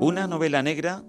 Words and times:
Una 0.00 0.28
novela 0.28 0.62
negra 0.62 1.02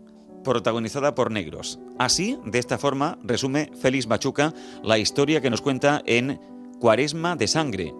protagonizada 0.43 1.13
por 1.13 1.29
negros. 1.29 1.79
Así, 1.99 2.39
de 2.43 2.57
esta 2.57 2.79
forma, 2.79 3.19
resume 3.23 3.69
Félix 3.79 4.07
Machuca 4.07 4.51
la 4.83 4.97
historia 4.97 5.41
que 5.41 5.51
nos 5.51 5.61
cuenta 5.61 6.01
en 6.07 6.39
Cuaresma 6.79 7.35
de 7.35 7.47
Sangre, 7.47 7.93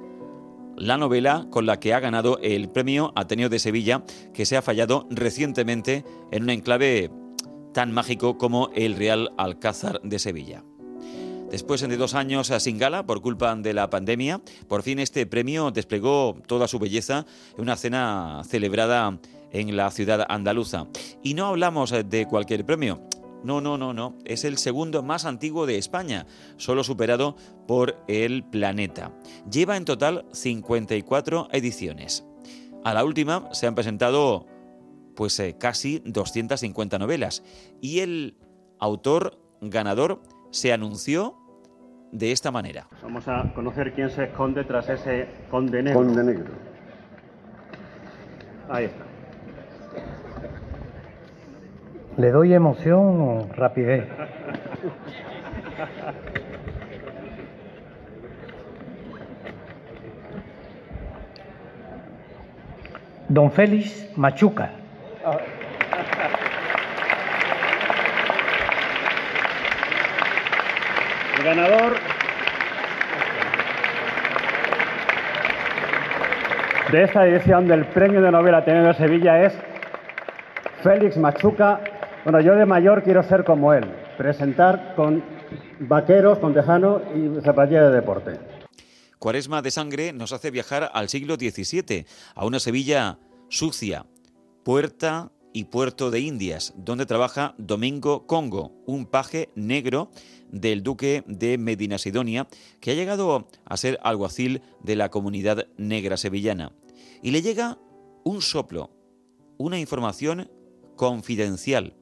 la 0.76 0.98
novela 0.98 1.46
con 1.52 1.68
la 1.68 1.80
que 1.80 1.94
ha 1.94 2.00
ganado 2.00 2.40
el 2.42 2.70
premio 2.70 3.14
Ateneo 3.16 3.50
de 3.50 3.60
Sevilla, 3.60 4.04
que 4.34 4.48
se 4.48 4.58
ha 4.58 4.64
fallado 4.64 5.06
recientemente 5.12 6.06
en 6.32 6.44
un 6.44 6.50
enclave 6.50 7.12
tan 7.72 7.92
mágico 7.92 8.40
como 8.40 8.72
el 8.74 8.96
Real 8.96 9.32
Alcázar 9.38 10.02
de 10.02 10.18
Sevilla. 10.18 10.64
Después 11.52 11.82
de 11.82 11.98
dos 11.98 12.16
años 12.16 12.52
sin 12.60 12.80
gala 12.80 13.06
por 13.06 13.22
culpa 13.22 13.56
de 13.56 13.74
la 13.74 13.92
pandemia, 13.92 14.42
por 14.68 14.82
fin 14.82 14.98
este 14.98 15.28
premio 15.28 15.70
desplegó 15.70 16.36
toda 16.48 16.68
su 16.68 16.80
belleza 16.80 17.28
en 17.56 17.62
una 17.62 17.76
cena 17.76 18.42
celebrada 18.48 19.20
en 19.52 19.76
la 19.76 19.92
ciudad 19.92 20.26
andaluza. 20.30 20.88
Y 21.24 21.34
no 21.34 21.48
hablamos 21.48 21.92
de 21.92 22.26
cualquier 22.28 22.66
premio. 22.66 23.02
No, 23.44 23.62
no, 23.62 23.78
no, 23.78 23.94
no. 23.94 24.18
Es 24.26 24.44
el 24.44 24.58
segundo 24.58 25.02
más 25.02 25.26
antiguo 25.26 25.66
de 25.66 25.78
España, 25.78 26.26
solo 26.58 26.84
superado 26.84 27.36
por 27.68 27.98
El 28.08 28.44
Planeta. 28.44 29.14
Lleva 29.50 29.78
en 29.78 29.86
total 29.86 30.26
54 30.34 31.48
ediciones. 31.52 32.26
A 32.84 32.94
la 32.94 33.04
última 33.04 33.50
se 33.54 33.68
han 33.68 33.76
presentado 33.76 34.46
pues 35.16 35.38
eh, 35.40 35.56
casi 35.60 36.02
250 36.06 36.98
novelas 36.98 37.44
y 37.82 38.00
el 38.00 38.38
autor 38.80 39.38
ganador 39.60 40.22
se 40.52 40.72
anunció 40.72 41.36
de 42.12 42.32
esta 42.32 42.52
manera. 42.52 42.88
Vamos 43.04 43.28
a 43.28 43.52
conocer 43.54 43.94
quién 43.94 44.10
se 44.10 44.26
esconde 44.26 44.64
tras 44.64 44.88
ese 44.90 45.28
conde 45.52 45.84
negro. 45.84 46.00
Conde 46.00 46.24
negro. 46.24 46.54
Ahí 48.70 48.86
está. 48.86 49.09
¿Le 52.20 52.32
doy 52.32 52.54
emoción 52.54 53.22
o 53.22 53.48
rapidez? 53.56 54.04
Don 63.30 63.50
Félix 63.54 64.12
Machuca. 64.18 64.72
El 71.38 71.46
ganador 71.46 71.94
de 76.92 77.04
esta 77.04 77.26
edición 77.26 77.66
del 77.70 77.86
Premio 77.86 78.22
de 78.22 78.30
Novela 78.30 78.58
Ateneo 78.58 78.88
de 78.88 78.94
Sevilla 78.96 79.42
es 79.46 79.58
Félix 80.84 81.16
Machuca. 81.16 81.80
Bueno, 82.24 82.42
yo 82.42 82.56
de 82.56 82.66
mayor 82.66 83.04
quiero 83.04 83.24
ser 83.24 83.46
como 83.46 83.74
él, 83.74 83.86
presentar 84.18 84.94
con 84.96 85.24
vaqueros, 85.80 86.40
con 86.40 86.52
y 86.52 87.42
zapatilla 87.42 87.90
de 87.90 87.96
deporte. 87.96 88.40
Cuaresma 89.20 89.62
de 89.62 89.72
Sangre 89.72 90.14
nos 90.14 90.34
hace 90.34 90.52
viajar 90.52 90.92
al 90.94 91.10
siglo 91.10 91.36
XVII, 91.36 92.06
a 92.36 92.46
una 92.46 92.60
Sevilla 92.60 93.20
sucia, 93.50 94.06
puerta 94.64 95.32
y 95.54 95.66
puerto 95.66 96.12
de 96.12 96.20
Indias, 96.20 96.74
donde 96.78 97.06
trabaja 97.06 97.56
Domingo 97.58 98.28
Congo, 98.28 98.72
un 98.86 99.06
paje 99.06 99.50
negro 99.56 100.12
del 100.52 100.84
duque 100.84 101.24
de 101.26 101.58
Medina 101.58 101.98
Sidonia, 101.98 102.48
que 102.82 102.92
ha 102.92 102.96
llegado 102.96 103.48
a 103.66 103.78
ser 103.78 103.98
alguacil 104.04 104.62
de 104.84 104.96
la 104.96 105.10
comunidad 105.10 105.68
negra 105.78 106.18
sevillana. 106.18 106.74
Y 107.22 107.32
le 107.32 107.42
llega 107.42 107.78
un 108.24 108.42
soplo, 108.42 108.92
una 109.58 109.80
información 109.80 110.52
confidencial. 110.96 111.96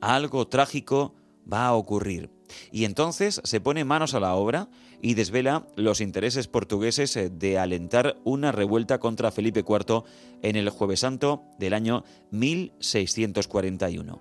Algo 0.00 0.48
trágico 0.48 1.14
va 1.50 1.66
a 1.66 1.74
ocurrir. 1.74 2.30
Y 2.72 2.84
entonces 2.84 3.40
se 3.44 3.60
pone 3.60 3.84
manos 3.84 4.14
a 4.14 4.20
la 4.20 4.34
obra 4.34 4.68
y 5.02 5.14
desvela 5.14 5.66
los 5.76 6.00
intereses 6.00 6.48
portugueses 6.48 7.16
eh, 7.16 7.30
de 7.30 7.58
alentar 7.58 8.16
una 8.24 8.52
revuelta 8.52 8.98
contra 8.98 9.30
Felipe 9.30 9.60
IV 9.60 10.04
en 10.42 10.56
el 10.56 10.70
Jueves 10.70 11.00
Santo 11.00 11.44
del 11.58 11.74
año 11.74 12.04
1641. 12.30 14.20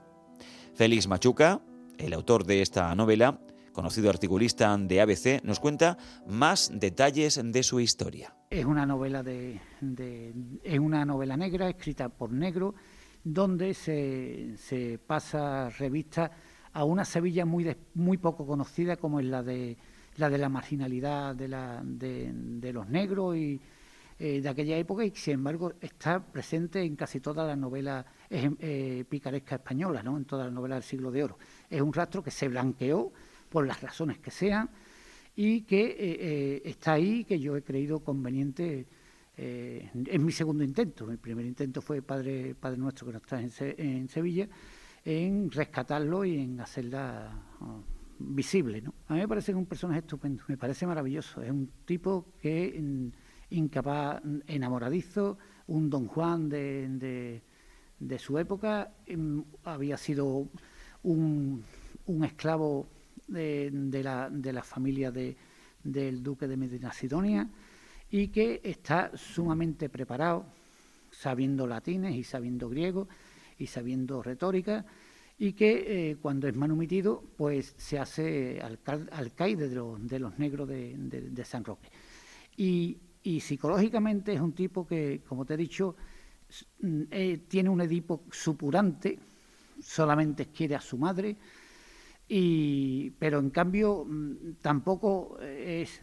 Félix 0.75 1.07
Machuca, 1.07 1.61
el 1.97 2.13
autor 2.13 2.45
de 2.45 2.61
esta 2.61 2.93
novela, 2.95 3.39
conocido 3.73 4.09
articulista 4.09 4.75
de 4.77 5.01
ABC, 5.01 5.43
nos 5.43 5.59
cuenta 5.59 5.97
más 6.27 6.71
detalles 6.73 7.39
de 7.43 7.63
su 7.63 7.79
historia. 7.79 8.35
Es 8.49 8.65
una 8.65 8.85
novela 8.85 9.23
de, 9.23 9.59
es 10.63 10.79
una 10.79 11.05
novela 11.05 11.37
negra 11.37 11.69
escrita 11.69 12.09
por 12.09 12.31
negro, 12.31 12.75
donde 13.33 13.73
se, 13.73 14.99
pasa 15.05 15.69
revista 15.69 16.31
a 16.73 16.83
una 16.83 17.05
Sevilla 17.05 17.45
muy, 17.45 17.75
muy 17.93 18.17
poco 18.17 18.45
conocida 18.45 18.97
como 18.97 19.19
es 19.19 19.25
la 19.25 19.43
de 19.43 19.77
la, 20.17 20.29
de 20.29 20.37
la 20.37 20.49
marginalidad 20.49 21.35
de, 21.35 21.47
la, 21.47 21.81
de, 21.83 22.73
los 22.73 22.87
negros 22.87 23.35
y 23.35 23.59
eh, 24.19 24.41
de 24.41 24.49
aquella 24.49 24.77
época 24.77 25.05
y 25.05 25.11
sin 25.11 25.35
embargo 25.35 25.73
está 25.79 26.19
presente 26.19 26.81
en 26.81 26.95
casi 26.95 27.19
todas 27.19 27.47
las 27.47 27.57
novelas 27.57 28.05
eh, 28.29 29.05
picarescas 29.07 29.59
españolas, 29.59 30.03
¿no? 30.03 30.17
en 30.17 30.25
todas 30.25 30.47
las 30.47 30.53
novelas 30.53 30.77
del 30.77 30.83
siglo 30.83 31.11
de 31.11 31.23
oro. 31.23 31.37
Es 31.69 31.81
un 31.81 31.93
rastro 31.93 32.23
que 32.23 32.31
se 32.31 32.47
blanqueó 32.47 33.11
por 33.49 33.67
las 33.67 33.81
razones 33.81 34.19
que 34.19 34.31
sean 34.31 34.69
y 35.35 35.61
que 35.61 35.95
eh, 35.99 36.61
está 36.65 36.93
ahí, 36.93 37.23
que 37.25 37.39
yo 37.39 37.55
he 37.55 37.61
creído 37.61 37.99
conveniente. 37.99 38.87
En 39.37 40.25
mi 40.25 40.31
segundo 40.31 40.63
intento. 40.63 41.05
Mi 41.05 41.17
primer 41.17 41.45
intento 41.45 41.81
fue 41.81 42.01
Padre, 42.01 42.55
Padre 42.55 42.77
Nuestro 42.77 43.05
que 43.07 43.13
nos 43.13 43.21
trae 43.21 43.47
en 43.77 44.09
Sevilla 44.09 44.47
en 45.07 45.49
rescatarlo 45.49 46.25
y 46.25 46.37
en 46.37 46.59
hacerla 46.59 47.31
oh, 47.61 47.81
visible. 48.19 48.83
A 49.07 49.13
mí 49.13 49.21
me 49.21 49.27
parece 49.27 49.47
que 49.47 49.51
es 49.51 49.57
un 49.57 49.65
personaje 49.65 49.99
estupendo, 49.99 50.43
me 50.49 50.57
parece 50.57 50.85
maravilloso. 50.85 51.41
Es 51.41 51.49
un 51.49 51.69
tipo 51.85 52.33
que 52.41 52.77
mm, 52.77 53.55
incapaz, 53.55 54.21
mm, 54.21 54.39
enamoradizo, 54.47 55.37
un 55.67 55.89
don 55.89 56.07
Juan 56.07 56.49
de, 56.49 57.41
de, 57.99 58.19
su 58.19 58.37
época, 58.37 58.91
em, 59.05 59.45
había 59.63 59.95
sido 59.95 60.49
un, 61.03 61.63
un 62.05 62.23
esclavo 62.25 62.89
de, 63.29 63.69
de, 63.71 64.03
la, 64.03 64.29
de 64.29 64.51
la 64.51 64.63
familia 64.63 65.09
de, 65.09 65.37
del 65.85 66.21
duque 66.21 66.49
de 66.49 66.57
Medina 66.57 66.91
Sidonia 66.91 67.49
y 68.09 68.29
que 68.29 68.61
está 68.63 69.11
sumamente 69.15 69.89
preparado, 69.89 70.45
sabiendo 71.11 71.67
latines 71.67 72.15
y 72.15 72.23
sabiendo 72.23 72.69
griego 72.69 73.07
y 73.57 73.67
sabiendo 73.67 74.21
retórica, 74.21 74.85
y 75.39 75.53
que 75.53 76.11
eh, 76.11 76.17
cuando 76.17 76.47
es 76.47 76.55
manumitido, 76.55 77.23
pues 77.37 77.75
se 77.77 77.99
hace 77.99 78.59
alcaide 79.11 79.69
de, 79.69 79.75
los 80.19 80.39
negros 80.39 80.67
de, 80.67 81.43
San 81.45 81.63
Roque. 81.63 81.89
Y, 82.55 82.97
psicológicamente 83.41 84.31
es 84.31 84.39
un 84.39 84.53
tipo 84.53 84.87
que, 84.87 85.21
como 85.27 85.43
te 85.43 85.55
he 85.55 85.57
dicho, 85.57 85.95
mm, 86.81 87.01
eh, 87.11 87.37
tiene 87.47 87.69
un 87.69 87.81
Edipo 87.81 88.23
supurante, 88.31 89.19
solamente 89.81 90.45
quiere 90.47 90.75
a 90.75 90.81
su 90.81 90.97
madre, 90.97 91.35
y, 92.29 93.11
pero 93.11 93.39
en 93.39 93.49
cambio 93.49 94.05
mm, 94.05 94.53
tampoco 94.61 95.39
es, 95.41 96.01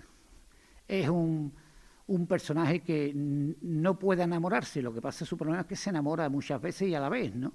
es 0.87 1.09
un, 1.09 1.51
un 2.07 2.27
personaje 2.27 2.81
que 2.81 3.13
no 3.15 3.99
puede 3.99 4.23
enamorarse, 4.23 4.83
lo 4.83 4.93
que 4.93 5.01
pasa 5.01 5.25
su 5.25 5.37
problema 5.37 5.63
es 5.63 5.67
que 5.67 5.77
se 5.77 5.91
enamora 5.91 6.29
muchas 6.29 6.61
veces 6.61 6.89
y 6.89 6.95
a 6.95 7.01
la 7.01 7.09
vez, 7.09 7.35
¿no? 7.35 7.53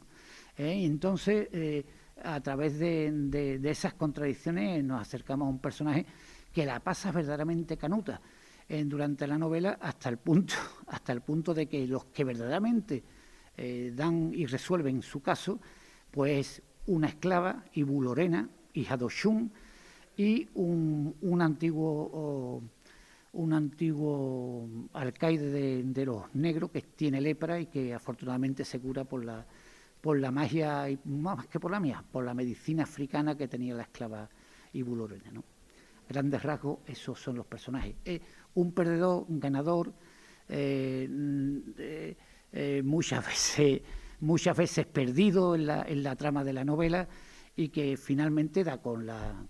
¿Eh? 0.58 0.86
Entonces, 0.86 1.48
eh, 1.52 1.86
a 2.24 2.42
través 2.42 2.80
de, 2.80 3.60
esas 3.64 3.94
contradicciones 3.94 4.84
nos 4.84 5.02
acercamos 5.02 5.46
a 5.46 5.50
un 5.50 5.60
personaje 5.60 6.06
que 6.51 6.66
la 6.66 6.80
pasa 6.80 7.12
verdaderamente 7.12 7.78
canuta 7.78 8.19
eh, 8.68 8.84
durante 8.86 9.28
la 9.28 9.38
novela 9.38 9.78
hasta 9.80 10.10
el 10.10 10.18
punto, 10.18 10.56
hasta 10.88 11.13
el 11.13 11.22
punto 11.22 11.54
de 11.54 11.68
que 11.68 11.86
los 11.88 12.06
que 12.06 12.24
verdaderamente 12.24 13.04
dan 13.94 14.31
y 14.34 14.45
resuelven 14.45 15.02
su 15.02 15.22
caso, 15.22 15.60
pues 16.12 16.62
una 16.88 17.07
esclava, 17.07 17.66
Ibu 17.74 18.02
Lorena, 18.02 18.48
hija 18.74 18.95
de 18.95 19.04
Oshun, 19.04 19.52
y 20.16 20.48
un, 20.54 21.13
un 21.19 21.42
antiguo 21.42 22.63
un 23.34 23.54
antiguo 23.54 24.68
alcaide 24.94 25.84
de, 25.84 26.06
los 26.06 26.34
negros 26.36 26.72
que 26.72 26.81
tiene 26.81 27.22
lepra 27.22 27.60
y 27.60 27.68
que 27.68 27.94
afortunadamente 27.94 28.66
se 28.66 28.80
cura 28.80 29.04
por 29.04 29.24
la, 29.24 29.46
por 30.02 30.20
la 30.20 30.31
magia, 30.31 30.90
y 30.90 31.00
más 31.06 31.48
que 31.48 31.60
por 31.60 31.72
la 31.72 31.80
mía, 31.80 32.04
por 32.12 32.24
la 32.24 32.34
medicina 32.34 32.84
africana 32.84 33.38
que 33.38 33.48
tenía 33.48 33.76
la 33.76 33.84
esclava 33.84 34.30
Ibulorena. 34.74 35.31
¿no? 35.31 35.44
Grandes 36.08 36.42
rasgos, 36.42 36.80
esos 36.88 37.20
son 37.20 37.36
los 37.36 37.46
personajes. 37.46 37.96
un 38.56 38.72
perdedor, 38.72 39.26
un 39.28 39.40
ganador, 39.40 39.94
eh, 40.48 41.08
eh, 41.78 42.18
eh, 42.52 42.81
muchas, 42.84 43.26
veces, 43.28 43.81
muchas 44.22 44.58
veces 44.58 44.88
perdido 44.88 45.54
en 45.54 45.68
la, 45.68 45.84
en 45.84 46.02
la 46.02 46.16
trama 46.16 46.44
de 46.44 46.54
la 46.54 46.66
novela 46.66 47.08
y 47.59 47.67
que 47.67 47.97
finalmente 47.97 48.63
da 48.63 48.77
con 48.81 49.06
la, 49.06 49.45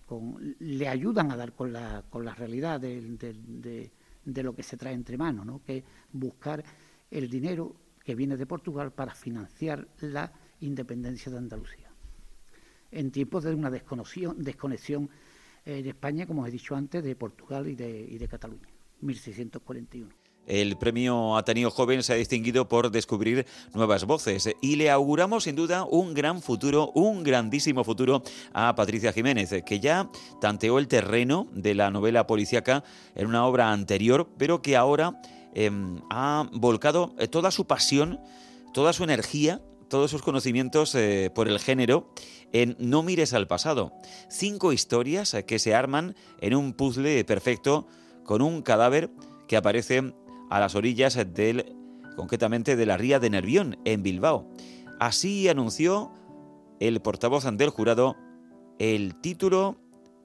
le 0.57 0.87
ayudan 0.87 1.31
a 1.31 1.37
dar 1.37 1.53
con 1.53 1.71
la, 1.71 2.03
con 2.09 2.25
la 2.25 2.33
realidad 2.33 2.79
de, 2.79 3.91
lo 4.25 4.55
que 4.55 4.63
se 4.63 4.77
trae 4.77 4.95
entre 4.95 5.15
manos, 5.15 5.45
¿no? 5.45 5.61
que 5.63 5.77
es 5.77 5.83
buscar 6.11 6.63
el 7.11 7.29
dinero 7.29 7.75
que 8.03 8.15
viene 8.15 8.35
de 8.35 8.47
Portugal 8.47 8.91
para 8.91 9.13
financiar 9.13 9.87
la 9.99 10.33
independencia 10.59 11.31
de 11.31 11.37
Andalucía. 11.37 11.91
En 12.89 13.11
tiempos 13.11 13.43
de 13.43 13.53
una 13.53 13.69
desconexión, 13.69 14.43
desconexión 14.43 15.07
eh, 15.63 15.83
de 15.83 15.89
España, 15.89 16.25
como 16.25 16.41
os 16.41 16.47
he 16.47 16.51
dicho 16.51 16.75
antes, 16.75 17.03
de 17.03 17.15
Portugal 17.15 17.67
y 17.67 17.75
de, 17.75 18.07
y 18.09 18.17
de 18.17 18.27
Cataluña, 18.27 18.69
1641. 19.01 20.28
El 20.45 20.77
premio 20.77 21.37
Ateneo 21.37 21.69
Joven 21.69 22.01
se 22.01 22.13
ha 22.13 22.15
distinguido 22.15 22.67
por 22.67 22.89
descubrir 22.89 23.45
nuevas 23.73 24.05
voces 24.05 24.49
y 24.61 24.77
le 24.77 24.89
auguramos 24.89 25.43
sin 25.43 25.55
duda 25.55 25.83
un 25.83 26.13
gran 26.13 26.41
futuro, 26.41 26.91
un 26.95 27.23
grandísimo 27.23 27.83
futuro 27.83 28.23
a 28.53 28.73
Patricia 28.75 29.13
Jiménez, 29.13 29.63
que 29.65 29.79
ya 29.79 30.09
tanteó 30.41 30.79
el 30.79 30.87
terreno 30.87 31.47
de 31.51 31.75
la 31.75 31.91
novela 31.91 32.25
policíaca 32.25 32.83
en 33.13 33.27
una 33.27 33.45
obra 33.45 33.71
anterior, 33.71 34.27
pero 34.37 34.61
que 34.61 34.75
ahora 34.75 35.21
em, 35.53 36.01
ha 36.09 36.49
volcado 36.51 37.13
eh, 37.19 37.27
toda 37.27 37.51
su 37.51 37.67
pasión, 37.67 38.19
toda 38.73 38.93
su 38.93 39.03
energía 39.03 39.61
todos 39.89 40.11
sus 40.11 40.21
conocimientos 40.21 40.95
eh, 40.95 41.31
por 41.33 41.49
el 41.49 41.59
género 41.59 42.13
en 42.53 42.77
No 42.79 43.03
mires 43.03 43.33
al 43.33 43.47
pasado. 43.47 43.91
Cinco 44.29 44.71
historias 44.71 45.33
eh, 45.33 45.43
que 45.45 45.59
se 45.59 45.75
arman 45.75 46.15
en 46.39 46.55
un 46.55 46.73
puzzle 46.73 47.25
perfecto 47.25 47.87
con 48.23 48.41
un 48.41 48.61
cadáver 48.61 49.09
que 49.47 49.57
aparece 49.57 50.13
a 50.49 50.59
las 50.59 50.75
orillas 50.75 51.17
del, 51.33 51.75
concretamente 52.15 52.75
de 52.75 52.85
la 52.85 52.97
ría 52.97 53.19
de 53.19 53.29
Nervión, 53.29 53.77
en 53.85 54.03
Bilbao. 54.03 54.47
Así 54.99 55.47
anunció 55.47 56.11
el 56.79 56.99
portavoz 57.01 57.45
del 57.45 57.69
jurado 57.69 58.15
el 58.79 59.19
título 59.19 59.75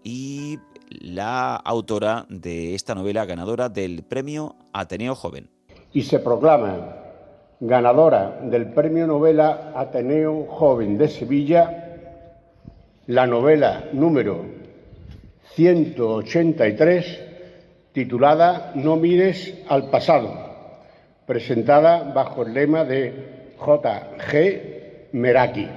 y 0.03 0.59
la 0.91 1.57
autora 1.57 2.27
de 2.29 2.75
esta 2.75 2.95
novela 2.95 3.25
ganadora 3.25 3.69
del 3.69 4.05
premio 4.05 4.57
Ateneo 4.73 5.15
Joven. 5.15 5.51
Y 5.93 6.03
se 6.03 6.21
proclama 6.21 6.97
ganadora 7.61 8.41
del 8.43 8.73
premio 8.73 9.07
novela 9.07 9.73
Ateneo 9.75 10.47
Joven 10.47 10.99
de 10.99 11.09
Sevilla 11.09 11.81
la 13.07 13.27
novela 13.27 13.85
número 13.93 14.45
183 15.55 17.34
titulada 17.95 18.73
No 18.75 18.97
mires 18.97 19.55
al 19.69 19.89
pasado, 19.89 20.29
presentada 21.27 22.13
bajo 22.13 22.43
el 22.43 22.53
lema 22.53 22.85
de 22.85 23.55
J.G. 23.57 25.09
Meraki. 25.13 25.69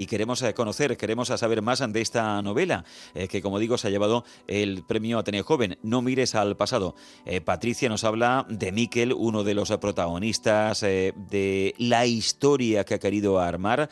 Y 0.00 0.06
queremos 0.06 0.40
eh, 0.40 0.54
conocer, 0.54 0.96
queremos 0.96 1.28
saber 1.28 1.60
más 1.60 1.80
de 1.92 2.00
esta 2.00 2.40
novela, 2.40 2.86
eh, 3.14 3.28
que 3.28 3.42
como 3.42 3.58
digo 3.58 3.76
se 3.76 3.88
ha 3.88 3.90
llevado 3.90 4.24
el 4.46 4.82
premio 4.82 5.18
Ateneo 5.18 5.44
Joven. 5.44 5.76
No 5.82 6.00
mires 6.00 6.34
al 6.34 6.56
pasado. 6.56 6.94
Eh, 7.26 7.42
Patricia 7.42 7.90
nos 7.90 8.04
habla 8.04 8.46
de 8.48 8.72
Miquel, 8.72 9.12
uno 9.12 9.44
de 9.44 9.52
los 9.52 9.70
protagonistas 9.76 10.80
de 10.80 11.74
la 11.76 12.06
historia 12.06 12.84
que 12.84 12.94
ha 12.94 12.98
querido 12.98 13.38
armar 13.38 13.90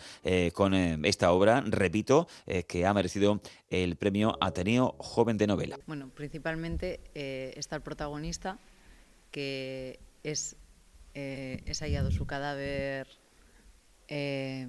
con 0.54 0.74
esta 1.04 1.30
obra, 1.32 1.62
repito, 1.66 2.26
que 2.66 2.86
ha 2.86 2.94
merecido 2.94 3.40
el 3.68 3.96
premio 3.96 4.36
Ateneo 4.40 4.94
Joven 4.98 5.36
de 5.36 5.46
Novela. 5.46 5.78
Bueno, 5.86 6.10
principalmente 6.14 7.00
está 7.58 7.76
el 7.76 7.82
protagonista, 7.82 8.58
que 9.30 10.00
es, 10.22 10.56
es 11.14 11.80
hallado 11.80 12.10
su 12.10 12.26
cadáver 12.26 13.08
eh, 14.08 14.68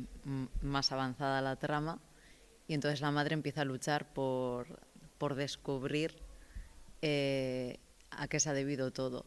más 0.61 0.91
avanzada 0.91 1.41
la 1.41 1.55
trama 1.55 1.99
y 2.67 2.73
entonces 2.73 3.01
la 3.01 3.11
madre 3.11 3.33
empieza 3.33 3.61
a 3.61 3.65
luchar 3.65 4.13
por, 4.13 4.79
por 5.17 5.35
descubrir 5.35 6.15
eh, 7.01 7.79
a 8.11 8.27
qué 8.27 8.39
se 8.39 8.49
ha 8.49 8.53
debido 8.53 8.91
todo. 8.91 9.25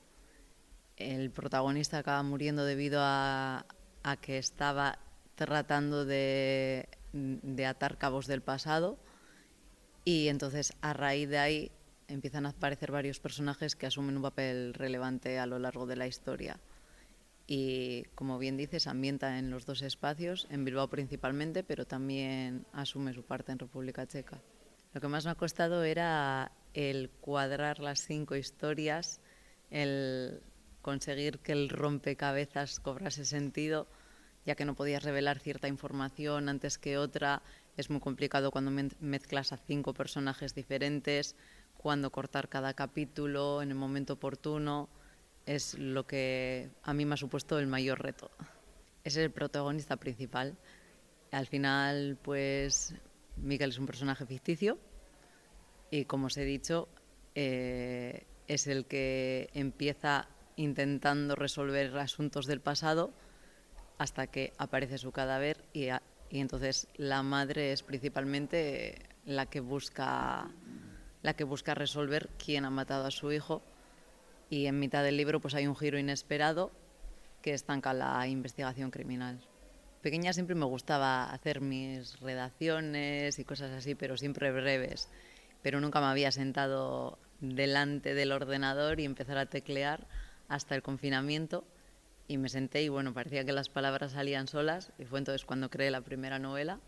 El 0.97 1.31
protagonista 1.31 1.99
acaba 1.99 2.23
muriendo 2.23 2.65
debido 2.65 3.01
a, 3.03 3.67
a 4.03 4.17
que 4.19 4.39
estaba 4.39 4.99
tratando 5.35 6.05
de, 6.05 6.89
de 7.13 7.67
atar 7.67 7.99
cabos 7.99 8.27
del 8.27 8.43
pasado 8.43 8.99
y 10.05 10.29
entonces 10.29 10.75
a 10.83 10.93
raíz 10.93 11.29
de 11.29 11.39
ahí 11.39 11.73
empiezan 12.07 12.47
a 12.47 12.51
aparecer 12.51 12.93
varios 12.93 13.19
personajes 13.19 13.75
que 13.75 13.87
asumen 13.87 14.17
un 14.17 14.23
papel 14.23 14.75
relevante 14.75 15.39
a 15.39 15.47
lo 15.47 15.59
largo 15.59 15.87
de 15.87 15.97
la 15.97 16.07
historia 16.07 16.61
y, 17.47 18.05
como 18.15 18.39
bien 18.39 18.57
dices, 18.57 18.87
ambienta 18.87 19.39
en 19.39 19.51
los 19.51 19.67
dos 19.67 19.83
espacios, 19.83 20.47
en 20.51 20.65
Bilbao 20.65 20.89
principalmente, 20.89 21.63
pero 21.65 21.87
también 21.87 22.67
asume 22.73 23.13
su 23.13 23.25
parte 23.25 23.53
en 23.53 23.59
República 23.59 24.07
Checa. 24.07 24.41
Lo 24.93 25.01
que 25.01 25.09
más 25.09 25.25
me 25.25 25.33
ha 25.33 25.35
costado 25.35 25.85
era 25.85 26.53
el 26.75 27.11
cuadrar 27.11 27.81
las 27.81 28.01
cinco 28.07 28.37
historias, 28.37 29.21
el 29.71 30.43
conseguir 30.83 31.39
que 31.39 31.53
el 31.53 31.69
rompecabezas 31.69 32.81
cobrase 32.81 33.25
sentido, 33.25 33.89
ya 34.45 34.55
que 34.55 34.65
no 34.65 34.75
podías 34.75 35.03
revelar 35.03 35.39
cierta 35.39 35.69
información 35.69 36.49
antes 36.49 36.79
que 36.79 36.99
otra. 36.99 37.43
Es 37.77 37.89
muy 37.89 38.01
complicado 38.01 38.51
cuando 38.51 38.71
mezclas 39.01 39.53
a 39.53 39.57
cinco 39.57 39.95
personajes 39.95 40.55
diferentes, 40.55 41.37
cuando 41.77 42.11
cortar 42.11 42.49
cada 42.49 42.75
capítulo 42.75 43.63
en 43.63 43.71
el 43.71 43.77
momento 43.77 44.15
oportuno 44.15 44.89
es 45.47 45.79
lo 45.79 46.07
que 46.07 46.71
a 46.83 46.95
mí 46.95 47.05
me 47.05 47.15
ha 47.15 47.17
supuesto 47.17 47.59
el 47.59 47.67
mayor 47.67 48.03
reto. 48.03 48.31
Es 49.05 49.17
el 49.17 49.31
protagonista 49.31 49.97
principal. 49.97 50.57
Al 51.31 51.47
final, 51.47 52.19
pues, 52.23 52.95
Miguel 53.37 53.71
es 53.71 53.79
un 53.79 53.87
personaje 53.87 54.27
ficticio 54.27 54.79
y, 55.91 56.05
como 56.05 56.27
os 56.27 56.37
he 56.37 56.45
dicho, 56.45 56.89
eh, 57.35 58.27
es 58.47 58.67
el 58.67 58.87
que 58.87 59.51
empieza 59.55 60.29
intentando 60.57 61.35
resolver 61.35 61.97
asuntos 61.99 62.47
del 62.47 62.61
pasado 62.61 63.13
hasta 63.99 64.27
que 64.27 64.53
aparece 64.59 64.99
su 64.99 65.13
cadáver 65.13 65.65
y, 65.73 65.89
y 66.31 66.41
entonces 66.41 66.89
la 66.97 67.23
madre 67.23 67.73
es 67.73 67.83
principalmente 67.83 68.99
la 69.25 69.47
que 69.47 69.61
busca 69.61 70.51
la 71.23 71.35
que 71.35 71.45
busca 71.45 71.75
resolver 71.75 72.29
quién 72.37 72.65
ha 72.65 72.71
matado 72.71 73.07
a 73.07 73.11
su 73.13 73.31
hijo 73.31 73.63
y 74.53 74.67
en 74.67 74.79
mitad 74.79 75.03
del 75.03 75.17
libro 75.17 75.41
pues 75.41 75.55
hay 75.55 75.67
un 75.67 75.75
giro 75.75 75.99
inesperado 75.99 76.73
que 77.41 77.55
estanca 77.55 77.95
la 77.95 78.29
investigación 78.29 78.91
criminal. 78.91 79.41
Pequeña 80.03 80.35
siempre 80.35 80.55
me 80.55 80.67
gustaba 80.67 81.33
hacer 81.33 81.63
mis 81.63 82.21
redacciones 82.21 83.39
y 83.39 83.45
cosas 83.47 83.71
así, 83.71 83.95
pero 83.95 84.19
siempre 84.19 84.53
breves. 84.53 85.09
Pero 85.63 85.81
nunca 85.81 86.03
me 86.03 86.09
había 86.09 86.31
sentado 86.33 87.19
delante 87.41 88.13
del 88.13 88.31
ordenador 88.31 89.01
y 89.01 89.07
empezar 89.07 89.39
a 89.39 89.47
teclear 89.47 90.07
hasta 90.49 90.75
el 90.75 90.83
confinamiento 90.83 91.65
y 92.29 92.37
me 92.37 92.51
senté 92.51 92.83
y 92.83 92.91
bueno, 92.91 93.15
parecía 93.15 93.47
que 93.47 93.53
las 93.53 93.71
palabras 93.71 94.13
salían 94.13 94.49
solas 94.49 94.93
y 94.99 95.07
fue 95.07 95.21
entonces 95.21 95.47
cuando 95.47 95.71
creé 95.71 95.91
la 95.91 96.03
primera 96.03 96.39
novela 96.39 96.79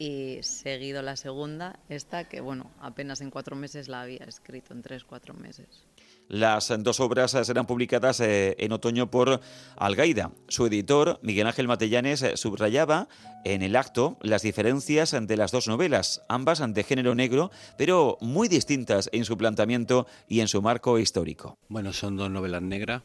y 0.00 0.38
seguido 0.40 1.02
la 1.02 1.14
segunda, 1.14 1.78
esta 1.90 2.26
que 2.26 2.40
bueno, 2.40 2.70
apenas 2.80 3.20
en 3.20 3.30
cuatro 3.30 3.54
meses 3.54 3.86
la 3.86 4.00
había 4.00 4.24
escrito, 4.24 4.72
en 4.72 4.80
tres, 4.80 5.04
cuatro 5.04 5.34
meses. 5.34 5.84
Las 6.26 6.72
dos 6.78 7.00
obras 7.00 7.32
serán 7.32 7.66
publicadas 7.66 8.20
eh, 8.20 8.56
en 8.58 8.72
otoño 8.72 9.10
por 9.10 9.42
Algaida. 9.76 10.32
Su 10.48 10.64
editor, 10.64 11.20
Miguel 11.22 11.46
Ángel 11.48 11.68
Matellanes, 11.68 12.24
subrayaba 12.36 13.08
en 13.44 13.60
el 13.60 13.76
acto 13.76 14.16
las 14.22 14.40
diferencias 14.40 15.14
de 15.20 15.36
las 15.36 15.52
dos 15.52 15.68
novelas, 15.68 16.22
ambas 16.30 16.62
de 16.66 16.82
género 16.82 17.14
negro, 17.14 17.50
pero 17.76 18.16
muy 18.22 18.48
distintas 18.48 19.10
en 19.12 19.26
su 19.26 19.36
planteamiento 19.36 20.06
y 20.28 20.40
en 20.40 20.48
su 20.48 20.62
marco 20.62 20.98
histórico. 20.98 21.58
Bueno, 21.68 21.92
son 21.92 22.16
dos 22.16 22.30
novelas 22.30 22.62
negras, 22.62 23.02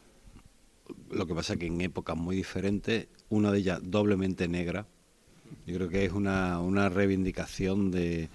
lo 1.10 1.26
que 1.26 1.34
pasa 1.34 1.56
que 1.56 1.66
en 1.66 1.78
épocas 1.82 2.16
muy 2.16 2.36
diferentes, 2.36 3.08
una 3.28 3.52
de 3.52 3.58
ellas 3.58 3.80
doblemente 3.82 4.48
negra. 4.48 4.86
Yo 5.66 5.74
creo 5.76 5.88
que 5.88 6.04
es 6.04 6.12
una, 6.12 6.60
una 6.60 6.88
reivindicación 6.88 7.90
de, 7.90 8.28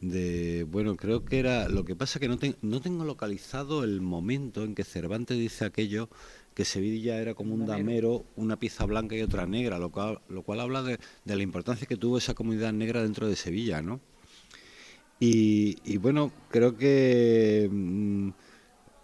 de, 0.00 0.64
bueno, 0.64 0.96
creo 0.96 1.24
que 1.24 1.38
era, 1.38 1.68
lo 1.68 1.84
que 1.84 1.96
pasa 1.96 2.20
que 2.20 2.28
no, 2.28 2.38
no 2.62 2.80
tengo 2.80 3.04
localizado 3.04 3.84
el 3.84 4.00
momento 4.00 4.64
en 4.64 4.74
que 4.74 4.84
Cervantes 4.84 5.38
dice 5.38 5.64
aquello, 5.64 6.08
que 6.54 6.64
Sevilla 6.64 7.20
era 7.20 7.34
como 7.34 7.54
un 7.54 7.66
damero, 7.66 8.24
una 8.36 8.58
pieza 8.58 8.84
blanca 8.84 9.16
y 9.16 9.22
otra 9.22 9.46
negra, 9.46 9.78
lo 9.78 9.90
cual, 9.90 10.20
lo 10.28 10.42
cual 10.42 10.60
habla 10.60 10.82
de, 10.82 10.98
la 11.24 11.42
importancia 11.42 11.86
que 11.86 11.96
tuvo 11.96 12.18
esa 12.18 12.34
comunidad 12.34 12.72
negra 12.72 13.02
dentro 13.02 13.28
de 13.28 13.36
Sevilla, 13.36 13.82
¿no? 13.82 14.00
Y, 15.18 15.96
bueno, 15.96 16.32
creo 16.50 16.76
que 16.76 17.68
mm, 17.72 18.28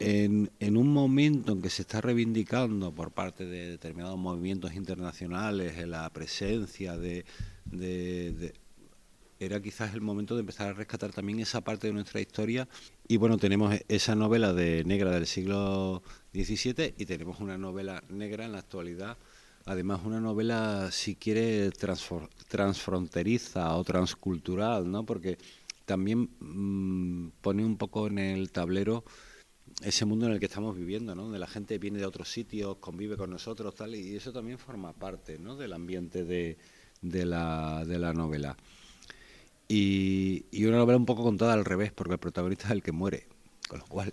en, 0.01 0.51
en, 0.59 0.77
un 0.77 0.93
momento 0.93 1.53
en 1.53 1.63
que 1.63 1.71
se 1.71 1.83
está 1.83 2.01
reivindicando 2.01 2.93
por 2.93 3.13
parte 3.13 3.45
de 3.47 3.71
determinados 3.71 4.19
movimientos 4.19 4.75
internacionales 4.75 5.87
la 5.87 6.11
presencia 6.11 6.97
de, 6.97 7.25
de 7.67 8.55
era 9.39 9.63
quizás 9.63 9.95
el 9.95 10.01
momento 10.01 10.35
de 10.35 10.41
empezar 10.41 10.69
a 10.69 10.73
rescatar 10.73 11.13
también 11.13 11.41
esa 11.41 11.63
parte 11.63 11.87
de 11.87 11.95
nuestra 11.95 12.21
historia. 12.21 12.69
Y 13.09 13.17
bueno, 13.17 13.39
tenemos 13.39 13.75
esa 13.89 14.15
novela 14.15 14.53
de 14.53 14.85
negra 14.85 15.13
del 15.13 15.27
siglo 15.27 16.03
XVII 16.35 16.95
y 16.99 17.07
tenemos 17.07 17.41
una 17.41 17.57
novela 17.57 18.03
negra 18.09 18.45
en 18.45 18.53
la 18.53 18.59
actualidad 18.59 19.17
además 19.67 20.01
una 20.05 20.21
novela, 20.21 20.91
si 20.91 21.17
quiere, 21.17 21.71
transfronteriza 22.49 23.77
o 23.77 23.85
transcultural, 23.85 24.91
¿no? 24.91 25.05
Porque 25.05 25.39
también 25.85 26.31
mm, 26.41 27.33
pone 27.41 27.65
un 27.65 27.77
poco 27.77 28.07
en 28.07 28.19
el 28.19 28.51
tablero 28.51 29.05
ese 29.83 30.05
mundo 30.05 30.27
en 30.27 30.33
el 30.33 30.41
que 30.41 30.47
estamos 30.47 30.77
viviendo, 30.77 31.15
¿no? 31.15 31.25
Donde 31.25 31.39
la 31.39 31.47
gente 31.47 31.79
viene 31.79 31.99
de 31.99 32.07
otros 32.07 32.29
sitios, 32.29 32.77
convive 32.77 33.17
con 33.17 33.31
nosotros, 33.31 33.75
tal, 33.75 33.95
y 33.95 34.17
eso 34.17 34.33
también 34.33 34.59
forma 34.59 34.93
parte, 34.93 35.39
¿no? 35.39 35.57
Del 35.57 35.73
ambiente 35.73 36.25
de, 36.25 36.59
de, 37.01 37.25
la, 37.25 37.85
de 37.85 37.99
la 37.99 38.13
novela. 38.13 38.57
Y, 39.69 40.45
y 40.51 40.65
una 40.67 40.79
novela 40.79 40.99
un 40.99 41.07
poco 41.07 41.23
contada 41.23 41.55
al 41.55 41.65
revés, 41.65 41.93
porque 41.93 42.15
el 42.15 42.19
protagonista 42.19 42.67
es 42.67 42.73
el 42.73 42.83
que 42.83 42.93
muere, 42.93 43.27
con 43.69 43.79
lo 43.79 43.87
cual 43.87 44.13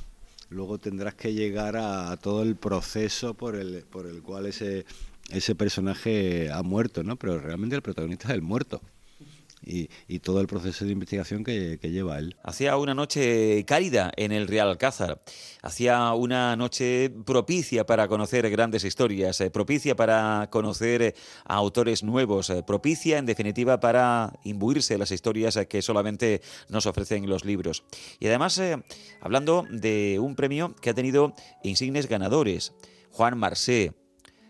luego 0.50 0.78
tendrás 0.78 1.14
que 1.14 1.34
llegar 1.34 1.76
a, 1.76 2.16
todo 2.18 2.42
el 2.42 2.56
proceso 2.56 3.34
por 3.34 3.56
el, 3.56 3.84
por 3.84 4.06
el 4.06 4.22
cual 4.22 4.46
ese, 4.46 4.86
ese 5.30 5.54
personaje 5.54 6.50
ha 6.52 6.62
muerto, 6.62 7.02
¿no? 7.02 7.16
Pero 7.16 7.40
realmente 7.40 7.74
el 7.74 7.82
protagonista 7.82 8.28
es 8.28 8.34
el 8.34 8.42
muerto 8.42 8.80
y, 9.62 10.18
todo 10.20 10.40
el 10.40 10.46
proceso 10.46 10.84
de 10.84 10.92
investigación 10.92 11.44
que, 11.44 11.78
lleva 11.82 12.18
él. 12.18 12.36
Hacía 12.42 12.76
una 12.76 12.94
noche 12.94 13.64
cálida 13.66 14.12
en 14.16 14.32
el 14.32 14.48
Real 14.48 14.68
Alcázar, 14.68 15.22
hacía 15.62 16.12
una 16.12 16.56
noche 16.56 17.10
propicia 17.24 17.86
para 17.86 18.08
conocer 18.08 18.48
grandes 18.50 18.84
historias, 18.84 19.40
eh, 19.40 19.50
propicia 19.50 19.96
para 19.96 20.48
conocer 20.50 21.02
eh, 21.02 21.14
a 21.44 21.54
autores 21.54 22.02
nuevos, 22.02 22.50
eh, 22.50 22.62
propicia 22.66 23.18
en 23.18 23.26
definitiva 23.26 23.80
para 23.80 24.32
imbuirse 24.44 24.98
las 24.98 25.12
historias 25.12 25.58
que 25.68 25.82
solamente 25.82 26.42
nos 26.68 26.86
ofrecen 26.86 27.28
los 27.28 27.44
libros. 27.44 27.84
Y 28.20 28.26
además, 28.26 28.60
hablando 29.20 29.64
de 29.70 30.18
un 30.20 30.34
premio 30.34 30.74
que 30.76 30.90
ha 30.90 30.94
tenido 30.94 31.34
insignes 31.62 32.08
ganadores, 32.08 32.72
Juan 33.10 33.38
Marsé, 33.38 33.94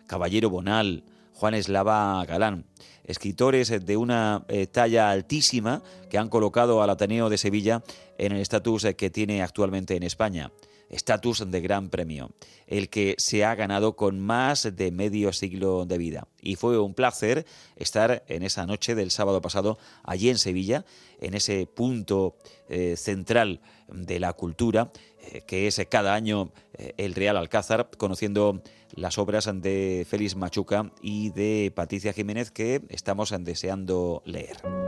Caballero 0.06 0.50
Bonal, 0.50 1.04
Juan 1.34 1.54
Eslava 1.54 2.24
Galán 2.26 2.66
escritores 3.08 3.84
de 3.84 3.96
una 3.96 4.44
eh, 4.48 4.66
talla 4.66 5.10
altísima 5.10 5.82
que 6.08 6.18
han 6.18 6.28
colocado 6.28 6.82
al 6.82 6.90
Ateneo 6.90 7.30
de 7.30 7.38
Sevilla 7.38 7.82
en 8.18 8.32
el 8.32 8.40
estatus 8.40 8.84
eh, 8.84 8.94
que 8.94 9.10
tiene 9.10 9.42
actualmente 9.42 9.96
en 9.96 10.04
España. 10.04 10.52
Estatus 10.90 11.50
de 11.50 11.60
gran 11.60 11.90
premio, 11.90 12.30
el 12.66 12.88
que 12.88 13.14
se 13.18 13.44
ha 13.44 13.54
ganado 13.54 13.94
con 13.94 14.20
más 14.20 14.74
de 14.74 14.90
medio 14.90 15.32
siglo 15.34 15.84
de 15.84 15.98
vida. 15.98 16.28
Y 16.40 16.56
fue 16.56 16.78
un 16.78 16.94
placer 16.94 17.44
estar 17.76 18.24
en 18.26 18.42
esa 18.42 18.64
noche 18.64 18.94
del 18.94 19.10
sábado 19.10 19.42
pasado 19.42 19.78
allí 20.02 20.30
en 20.30 20.38
Sevilla, 20.38 20.86
en 21.20 21.34
ese 21.34 21.66
punto 21.66 22.36
eh, 22.70 22.94
central 22.96 23.60
de 23.88 24.18
la 24.18 24.32
cultura, 24.32 24.90
que 25.47 25.66
es 25.66 25.80
cada 25.88 26.14
año 26.14 26.52
el 26.97 27.14
Real 27.14 27.37
Alcázar, 27.37 27.90
conociendo 27.97 28.62
las 28.94 29.18
obras 29.18 29.50
de 29.52 30.06
Félix 30.08 30.37
Machuca 30.37 30.92
y 31.02 31.30
de 31.30 31.73
Patricia 31.75 32.12
Jiménez 32.12 32.50
que 32.50 32.82
estamos 32.88 33.35
deseando 33.38 34.23
leer. 34.25 34.88